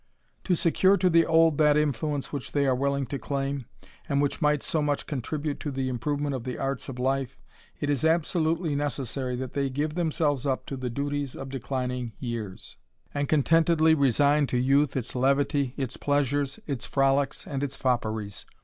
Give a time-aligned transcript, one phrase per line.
[0.45, 3.65] To secure to the old that influence which they are willing to claim,
[4.09, 7.37] and which might so much contribute to the improvement of the arts of life,
[7.79, 11.51] it is absolutely necessary that they give themselves up to the duties o^ THE RAMBLER.
[11.59, 12.77] declining years;
[13.13, 18.45] and contentedly resign to youth its levity, its pleasures, its frolicks, and its fopperies.